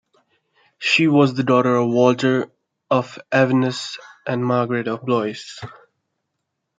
She 0.79 1.07
was 1.07 1.35
the 1.35 1.43
daughter 1.43 1.75
of 1.75 1.87
Walter 1.91 2.51
of 2.89 3.19
Avesnes 3.31 3.99
and 4.25 4.43
Margaret 4.43 4.87
of 4.87 5.03
Blois. 5.05 5.59